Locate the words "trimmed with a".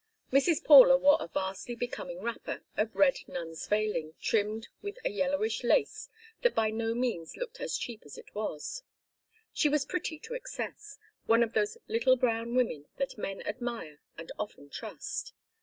4.19-5.11